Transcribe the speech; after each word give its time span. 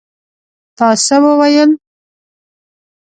تا 0.77 0.87
څه 1.05 1.17
وویل? 1.23 1.71